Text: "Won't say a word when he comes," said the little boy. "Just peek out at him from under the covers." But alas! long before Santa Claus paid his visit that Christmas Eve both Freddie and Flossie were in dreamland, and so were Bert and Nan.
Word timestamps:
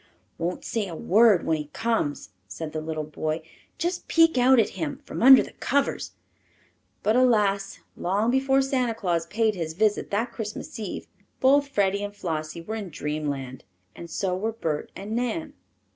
"Won't 0.39 0.65
say 0.65 0.87
a 0.87 0.95
word 0.95 1.45
when 1.45 1.57
he 1.57 1.69
comes," 1.73 2.31
said 2.47 2.73
the 2.73 2.81
little 2.81 3.03
boy. 3.03 3.43
"Just 3.77 4.07
peek 4.07 4.35
out 4.35 4.59
at 4.59 4.69
him 4.69 4.97
from 5.05 5.21
under 5.21 5.43
the 5.43 5.51
covers." 5.51 6.13
But 7.03 7.15
alas! 7.15 7.81
long 7.95 8.31
before 8.31 8.63
Santa 8.63 8.95
Claus 8.95 9.27
paid 9.27 9.53
his 9.53 9.73
visit 9.73 10.09
that 10.09 10.31
Christmas 10.31 10.79
Eve 10.79 11.05
both 11.39 11.67
Freddie 11.67 12.03
and 12.03 12.15
Flossie 12.15 12.63
were 12.63 12.73
in 12.73 12.89
dreamland, 12.89 13.63
and 13.95 14.09
so 14.09 14.35
were 14.35 14.53
Bert 14.53 14.91
and 14.95 15.15
Nan. 15.15 15.53